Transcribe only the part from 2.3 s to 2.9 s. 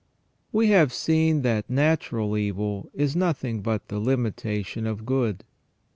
evil